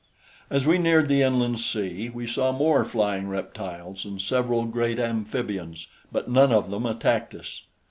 [0.49, 5.85] As we neared the inland sea we saw more flying reptiles and several great amphibians,
[6.11, 7.65] but none of them attacked us.